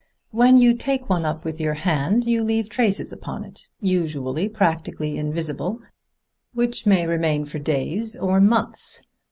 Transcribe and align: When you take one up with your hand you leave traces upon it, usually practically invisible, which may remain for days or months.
When 0.31 0.57
you 0.57 0.73
take 0.73 1.11
one 1.11 1.25
up 1.25 1.45
with 1.45 1.61
your 1.61 1.75
hand 1.75 2.25
you 2.25 2.43
leave 2.43 2.69
traces 2.69 3.13
upon 3.13 3.43
it, 3.43 3.67
usually 3.81 4.49
practically 4.49 5.15
invisible, 5.15 5.79
which 6.55 6.87
may 6.87 7.05
remain 7.05 7.45
for 7.45 7.59
days 7.59 8.15
or 8.15 8.41
months. 8.41 9.03